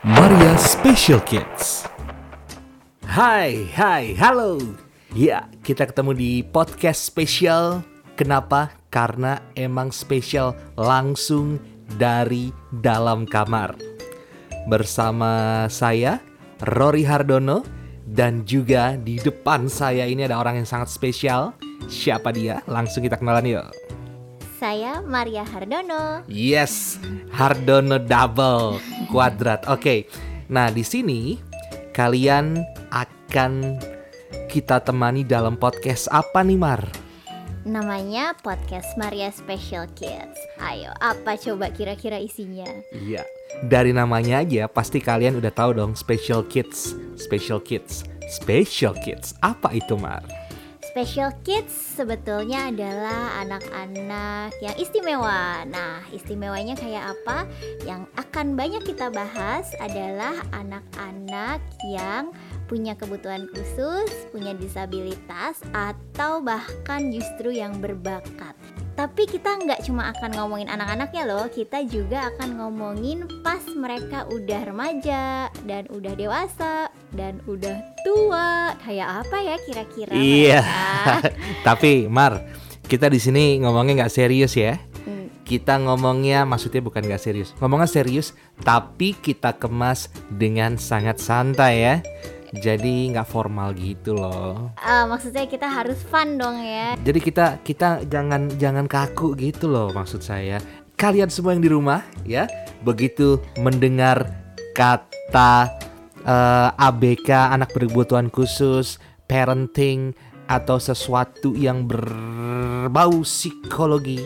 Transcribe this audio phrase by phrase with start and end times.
[0.00, 1.84] Maria Special Kids.
[3.04, 4.56] Hai, hai, halo.
[5.12, 7.84] Ya, kita ketemu di podcast spesial.
[8.16, 8.72] Kenapa?
[8.88, 11.60] Karena emang spesial langsung
[12.00, 12.48] dari
[12.80, 13.76] dalam kamar.
[14.72, 16.16] Bersama saya,
[16.64, 17.60] Rory Hardono,
[18.08, 21.52] dan juga di depan saya ini ada orang yang sangat spesial.
[21.92, 22.64] Siapa dia?
[22.64, 23.68] Langsung kita kenalan yuk.
[24.56, 26.24] Saya Maria Hardono.
[26.24, 26.96] Yes,
[27.36, 28.80] Hardono double
[29.10, 29.66] kuadrat.
[29.66, 30.06] Oke.
[30.50, 31.38] Nah, di sini
[31.94, 32.58] kalian
[32.94, 33.78] akan
[34.50, 36.82] kita temani dalam podcast apa nih, Mar?
[37.62, 40.38] Namanya podcast Maria Special Kids.
[40.58, 42.66] Ayo, apa coba kira-kira isinya?
[42.90, 43.22] Iya.
[43.68, 49.36] Dari namanya aja pasti kalian udah tahu dong Special Kids, Special Kids, Special Kids.
[49.44, 50.24] Apa itu, Mar?
[50.90, 55.62] Special Kids sebetulnya adalah anak-anak yang istimewa.
[55.70, 57.46] Nah, istimewanya kayak apa?
[57.86, 62.34] Yang akan banyak kita bahas adalah anak-anak yang
[62.66, 68.58] punya kebutuhan khusus, punya disabilitas, atau bahkan justru yang berbakat.
[69.00, 74.60] Tapi kita nggak cuma akan ngomongin anak-anaknya loh, kita juga akan ngomongin pas mereka udah
[74.68, 78.76] remaja dan udah dewasa dan udah tua.
[78.84, 80.12] Kayak apa ya kira-kira?
[80.12, 80.60] Iya.
[81.66, 82.44] Tapi Mar,
[82.92, 84.76] kita di sini ngomongnya nggak serius ya.
[85.08, 91.74] Hmm, Kita ngomongnya maksudnya bukan nggak serius, ngomongnya serius, tapi kita kemas dengan sangat santai
[91.80, 91.94] ya.
[92.50, 94.74] Jadi nggak formal gitu loh.
[94.74, 96.98] eh, maksudnya kita harus fun dong ya.
[96.98, 100.58] Jadi kita kita jangan jangan kaku gitu loh maksud saya.
[100.98, 102.50] Kalian semua yang di rumah ya,
[102.82, 104.26] begitu mendengar
[104.74, 105.70] kata
[106.26, 108.98] eh, ABK anak berkebutuhan khusus,
[109.30, 110.12] parenting
[110.50, 114.18] atau sesuatu yang berbau psikologi,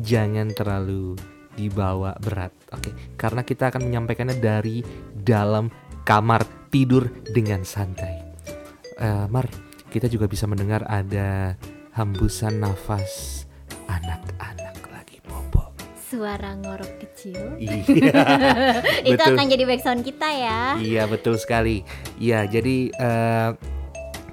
[0.00, 1.12] jangan terlalu
[1.54, 2.50] dibawa berat.
[2.72, 4.80] Oke, karena kita akan menyampaikannya dari
[5.12, 5.68] dalam
[6.02, 6.42] kamar
[6.74, 8.18] tidur dengan santai.
[8.98, 9.46] Eh, Mar,
[9.94, 11.54] kita juga bisa mendengar ada
[11.94, 13.46] hembusan nafas
[13.86, 15.70] anak-anak lagi bobo.
[15.94, 17.54] Suara ngorok kecil.
[17.62, 17.78] Iya,
[19.06, 19.38] Itu betul.
[19.38, 20.60] akan jadi backsound kita ya.
[20.82, 21.86] Iya betul sekali.
[22.18, 23.50] Iya jadi eh,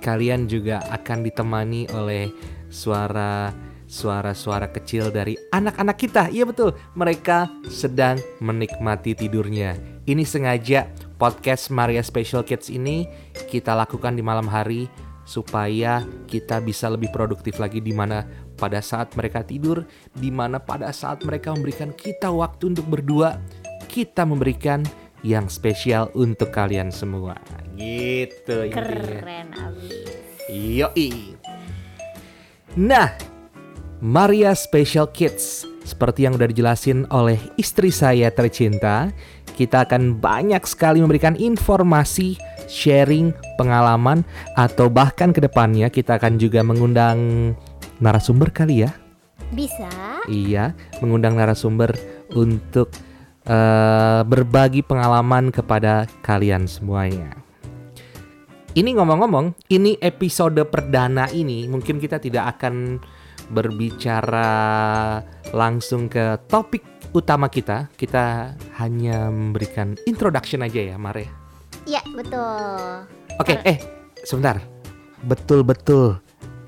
[0.02, 2.34] kalian juga akan ditemani oleh
[2.74, 3.54] suara
[3.86, 6.34] suara-suara kecil dari anak-anak kita.
[6.34, 6.74] Iya betul.
[6.98, 9.78] Mereka sedang menikmati tidurnya.
[10.10, 10.90] Ini sengaja
[11.22, 13.06] podcast Maria Special Kids ini
[13.46, 14.90] kita lakukan di malam hari
[15.22, 18.26] supaya kita bisa lebih produktif lagi di mana
[18.58, 19.86] pada saat mereka tidur,
[20.18, 23.38] di mana pada saat mereka memberikan kita waktu untuk berdua,
[23.86, 24.82] kita memberikan
[25.22, 27.38] yang spesial untuk kalian semua.
[27.78, 29.22] Gitu intinya.
[29.22, 30.10] Keren abis.
[30.50, 31.38] Yoi.
[32.82, 33.14] Nah,
[34.02, 39.10] Maria Special Kids seperti yang udah dijelasin oleh istri saya tercinta,
[39.54, 44.24] kita akan banyak sekali memberikan informasi, sharing, pengalaman,
[44.56, 47.52] atau bahkan ke depannya kita akan juga mengundang
[48.02, 48.92] narasumber kali ya.
[49.52, 49.92] Bisa.
[50.32, 50.74] Iya,
[51.04, 51.92] mengundang narasumber
[52.32, 52.90] untuk
[53.46, 57.42] eh, berbagi pengalaman kepada kalian semuanya.
[58.72, 63.04] Ini ngomong-ngomong, ini episode perdana ini mungkin kita tidak akan
[63.52, 64.50] berbicara
[65.52, 67.92] langsung ke topik utama kita.
[67.94, 71.28] Kita hanya memberikan introduction aja ya, Mare.
[71.84, 73.06] Iya, betul.
[73.38, 73.78] Oke, eh
[74.24, 74.58] sebentar.
[75.22, 76.18] Betul betul.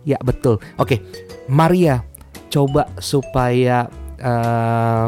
[0.03, 0.59] Ya betul.
[0.75, 0.99] Oke,
[1.47, 2.03] Maria,
[2.51, 3.87] coba supaya
[4.19, 5.07] eh,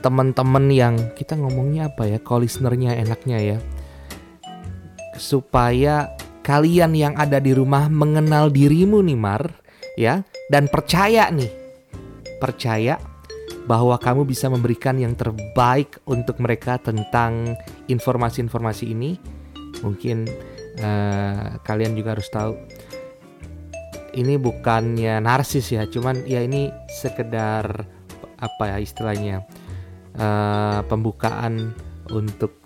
[0.00, 3.58] teman-teman yang kita ngomongnya apa ya, call listenernya enaknya ya,
[5.16, 6.12] supaya
[6.44, 9.48] kalian yang ada di rumah mengenal dirimu nih Mar,
[9.94, 11.50] ya, dan percaya nih,
[12.38, 12.98] percaya
[13.64, 17.56] bahwa kamu bisa memberikan yang terbaik untuk mereka tentang
[17.88, 19.16] informasi-informasi ini.
[19.80, 20.28] Mungkin
[20.78, 22.52] eh, kalian juga harus tahu
[24.14, 26.70] ini bukannya narsis ya, cuman ya ini
[27.02, 27.66] sekedar
[28.38, 29.42] apa ya istilahnya
[30.14, 31.72] eh, pembukaan
[32.12, 32.60] untuk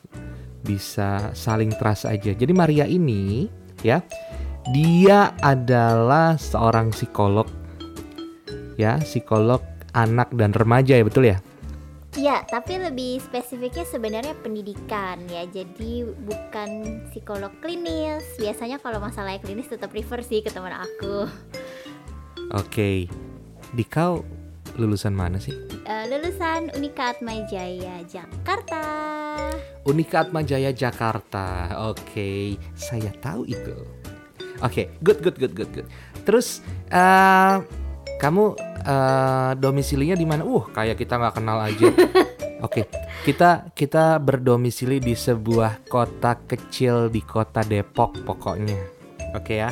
[0.66, 2.34] bisa saling trust aja.
[2.34, 3.46] Jadi Maria ini
[3.81, 4.02] ya
[4.73, 7.49] dia adalah seorang psikolog
[8.79, 9.65] ya psikolog
[9.97, 11.38] anak dan remaja ya betul ya.
[12.19, 15.44] Iya, tapi lebih spesifiknya sebenarnya pendidikan ya.
[15.47, 18.25] Jadi bukan psikolog klinis.
[18.41, 21.29] Biasanya kalau masalahnya klinis tetap refer sih ke teman aku.
[22.56, 23.06] Oke,
[23.76, 24.25] di kau
[24.81, 25.55] lulusan mana sih?
[25.85, 28.82] Eh, lulusan Unika Atmajaya Jakarta.
[29.87, 31.76] Unika Atmajaya Jakarta.
[31.93, 33.79] Oke, saya tahu itu.
[34.64, 35.87] Oke, good good good good good.
[36.26, 36.60] Terus
[36.90, 37.56] eh
[38.19, 38.44] kamu
[38.82, 40.43] eh, domisilinya di mana?
[40.43, 41.87] Uh, kayak kita nggak kenal aja.
[42.66, 42.90] Oke,
[43.22, 48.78] kita kita berdomisili di sebuah kota kecil di kota Depok pokoknya.
[49.38, 49.70] Oke ya.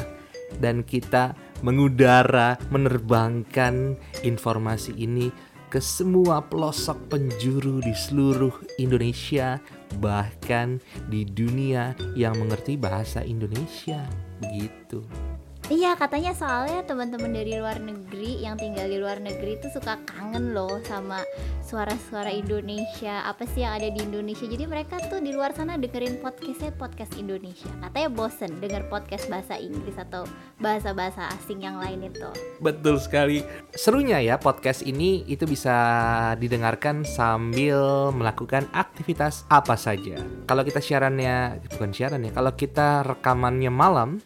[0.63, 1.35] Dan kita
[1.67, 5.35] mengudara, menerbangkan informasi ini
[5.67, 9.59] ke semua pelosok penjuru di seluruh Indonesia,
[9.99, 10.79] bahkan
[11.11, 14.07] di dunia yang mengerti bahasa Indonesia.
[14.41, 15.03] Begitu.
[15.67, 20.55] Iya katanya soalnya teman-teman dari luar negeri yang tinggal di luar negeri itu suka kangen
[20.55, 21.27] loh sama
[21.67, 26.23] suara-suara Indonesia apa sih yang ada di Indonesia jadi mereka tuh di luar sana dengerin
[26.23, 30.23] podcastnya podcast Indonesia katanya bosen denger podcast bahasa Inggris atau
[30.63, 32.31] bahasa-bahasa asing yang lain itu
[32.63, 33.43] Betul sekali.
[33.75, 35.75] Serunya ya podcast ini itu bisa
[36.39, 40.23] didengarkan sambil melakukan aktivitas apa saja.
[40.47, 44.23] Kalau kita siarannya bukan siaran ya, kalau kita rekamannya malam,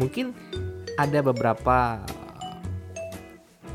[0.00, 0.32] mungkin
[0.96, 2.00] ada beberapa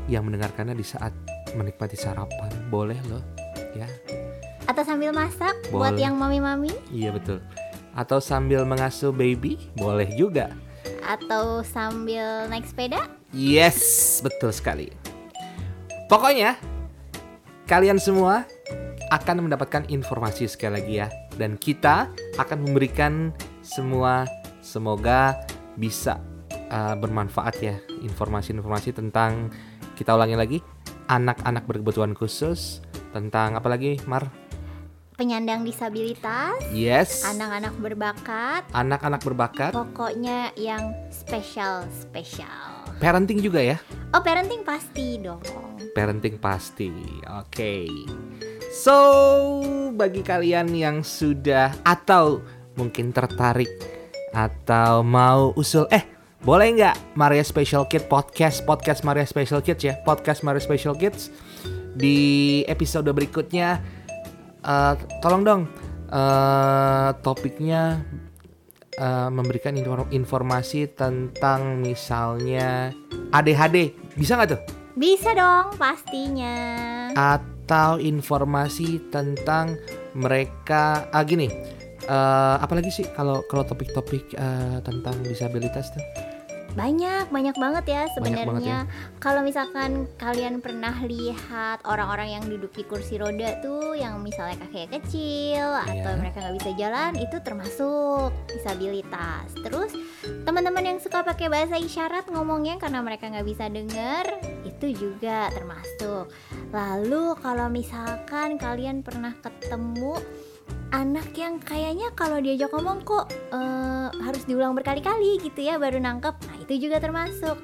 [0.06, 1.12] yang mendengarkannya di saat
[1.54, 2.50] menikmati sarapan.
[2.68, 3.22] Boleh loh,
[3.72, 3.86] ya.
[4.66, 6.02] atau sambil masak buat Boleh.
[6.02, 7.38] yang mami-mami Iya betul.
[7.94, 10.52] Atau sambil mengasuh baby, boleh juga.
[11.06, 12.98] atau sambil naik sepeda
[13.30, 14.90] Yes, betul sekali.
[16.10, 16.58] Pokoknya
[17.64, 18.42] kalian semua
[19.14, 21.08] akan mendapatkan informasi sekali lagi ya
[21.38, 22.10] dan kita
[22.42, 23.30] akan memberikan
[23.62, 24.26] semua
[24.62, 25.38] semoga
[25.78, 26.18] bisa
[26.70, 29.50] uh, bermanfaat ya informasi-informasi tentang
[29.94, 30.58] kita ulangi lagi
[31.06, 32.82] anak-anak berkebutuhan khusus
[33.14, 34.28] tentang apa lagi Mar?
[35.16, 37.24] penyandang disabilitas Yes.
[37.24, 43.76] anak-anak berbakat Anak-anak berbakat, pokoknya yang spesial spesial parenting juga ya.
[44.12, 45.40] oh parenting pasti dong
[45.96, 46.92] Parenting pasti.
[47.40, 47.88] Oke.
[48.68, 48.92] So,
[49.96, 52.44] bagi kalian yang sudah atau
[52.76, 53.72] mungkin tertarik
[54.36, 56.04] atau mau usul eh
[56.42, 61.32] boleh nggak Maria Special Kid podcast podcast Maria Special Kids ya podcast Maria Special Kids
[61.96, 62.16] di
[62.68, 63.80] episode berikutnya.
[64.60, 65.62] Eh, tolong dong
[66.10, 68.02] eh, topiknya
[68.94, 72.92] eh, memberikan infor- informasi tentang misalnya
[73.32, 74.62] ADHD bisa nggak tuh?
[74.96, 76.56] Bisa dong pastinya.
[77.12, 79.76] Atau informasi tentang
[80.16, 81.50] mereka ah gini
[82.04, 86.04] eh apalagi sih kalau kalau topik-topik eh, tentang disabilitas tuh?
[86.76, 88.78] Banyak banyak banget ya banget sebenarnya.
[89.16, 95.00] Kalau misalkan kalian pernah lihat orang-orang yang duduk di kursi roda tuh yang misalnya kakinya
[95.00, 96.20] kecil atau Iya.
[96.20, 99.56] mereka nggak bisa jalan itu termasuk disabilitas.
[99.56, 99.96] Terus
[100.44, 104.24] teman-teman yang suka pakai bahasa isyarat ngomongnya karena mereka nggak bisa denger
[104.68, 106.28] itu juga termasuk.
[106.76, 110.20] Lalu kalau misalkan kalian pernah ketemu
[110.94, 116.34] anak yang kayaknya kalau diajak ngomong kok eh, harus diulang berkali-kali gitu ya baru nangkep.
[116.46, 117.58] Nah itu juga termasuk.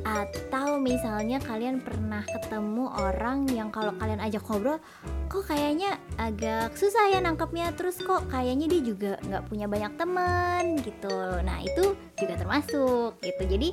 [0.00, 4.80] Atau misalnya kalian pernah ketemu orang yang kalau kalian ajak ngobrol
[5.30, 7.70] kok kayaknya agak susah ya nangkepnya.
[7.74, 11.16] Terus kok kayaknya dia juga nggak punya banyak teman gitu.
[11.44, 13.42] Nah itu juga termasuk gitu.
[13.44, 13.68] Jadi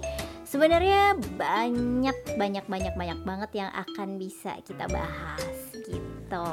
[0.45, 5.57] sebenarnya banyak banyak banyak banyak banget yang akan bisa kita bahas
[5.87, 6.49] gitu.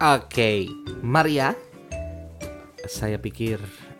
[0.00, 0.66] Oke
[1.04, 1.71] Maria
[2.86, 3.58] saya pikir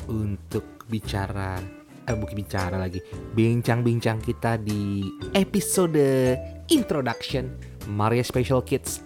[0.08, 1.58] untuk bicara
[2.02, 2.98] eh bukan bicara lagi
[3.30, 5.06] bincang-bincang kita di
[5.38, 6.34] episode
[6.66, 7.46] introduction
[7.86, 9.02] Maria Special Kids.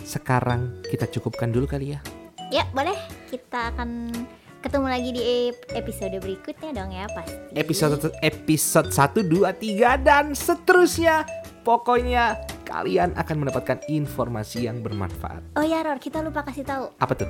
[0.00, 2.00] Sekarang kita cukupkan dulu kali ya.
[2.48, 2.96] Ya boleh.
[3.28, 4.08] Kita akan
[4.64, 7.36] ketemu lagi di ep- episode berikutnya dong ya pasti.
[7.52, 11.28] episode episode 1 2 3 dan seterusnya.
[11.60, 15.56] Pokoknya kalian akan mendapatkan informasi yang bermanfaat.
[15.56, 16.92] Oh ya Ror kita lupa kasih tahu.
[17.00, 17.28] Apa tuh?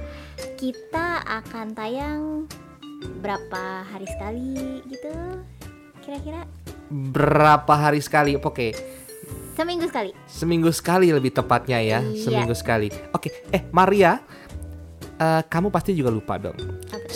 [0.59, 2.50] Kita akan tayang
[3.23, 5.14] berapa hari sekali gitu
[6.02, 6.42] kira-kira?
[6.90, 8.35] Berapa hari sekali?
[8.35, 8.75] Oke.
[9.54, 10.14] Seminggu sekali.
[10.30, 12.23] seminggu sekali lebih tepatnya ya Iya.
[12.23, 12.90] seminggu sekali.
[13.11, 14.23] Oke eh Maria
[15.18, 16.54] eh, kamu pasti juga lupa dong?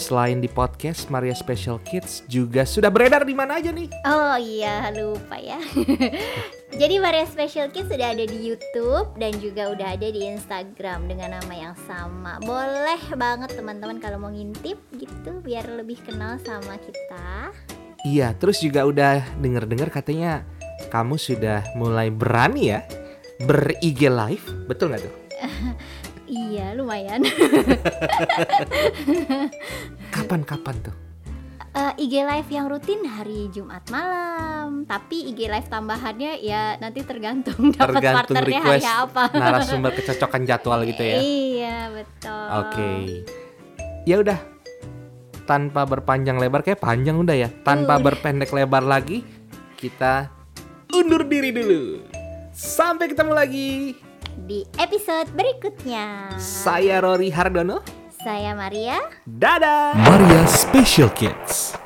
[0.02, 4.90] Selain di podcast Maria Special Kids juga sudah beredar di mana aja nih Oh iya
[4.90, 5.62] lupa ya.
[6.80, 11.38] Jadi Maria Special Kids sudah ada di YouTube dan juga udah ada di Instagram dengan
[11.38, 12.42] nama yang sama.
[12.42, 17.54] Boleh banget teman-teman kalau mau ngintip gitu biar lebih kenal sama kita.
[18.02, 20.42] iya terus juga udah denger-dengar katanya
[20.90, 22.82] kamu sudah mulai berani ya
[23.46, 25.14] ber IG live betul nggak tuh
[26.32, 27.20] Iya lumayan.
[30.14, 30.96] kapan-kapan tuh
[31.72, 37.72] Eh, IG live yang rutin hari Jumat malam, tapi IG live tambahannya ya nanti tergantung
[37.72, 39.24] dapat tergantung partnernya hari request apa.
[39.32, 41.16] narasumber kecocokan jadwal gitu ya.
[41.16, 42.46] Iya betul.
[42.60, 42.92] Oke.
[44.04, 44.36] Ya udah.
[45.48, 47.48] Tanpa berpanjang lebar kayak panjang udah ya.
[47.64, 48.04] Tanpa Udah.
[48.04, 49.24] berpendek lebar lagi,
[49.80, 50.28] kita
[50.92, 52.04] undur diri dulu.
[52.52, 53.96] Sampai ketemu lagi
[54.46, 56.36] di episode berikutnya.
[56.40, 57.82] Saya Rory Hardono.
[58.22, 59.02] Saya Maria.
[59.26, 59.98] Dadah.
[59.98, 61.81] Maria Special Kids.